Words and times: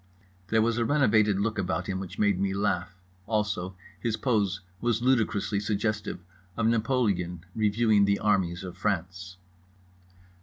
There 0.47 0.63
was 0.63 0.79
a 0.79 0.83
renovated 0.83 1.39
look 1.39 1.59
about 1.59 1.85
him 1.85 1.99
which 1.99 2.17
made 2.17 2.39
me 2.39 2.55
laugh. 2.55 2.99
Also 3.27 3.75
his 3.99 4.17
pose 4.17 4.61
was 4.79 5.03
ludicrously 5.03 5.59
suggestive 5.59 6.21
of 6.57 6.65
Napoleon 6.65 7.45
reviewing 7.53 8.05
the 8.05 8.17
armies 8.17 8.63
of 8.63 8.75
France. 8.75 9.37